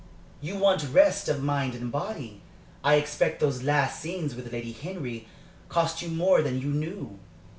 [0.41, 2.41] You want rest of mind and body.
[2.83, 5.27] I expect those last scenes with Lady Henry
[5.69, 7.19] cost you more than you knew.